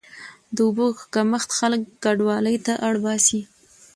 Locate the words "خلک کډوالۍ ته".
1.59-2.73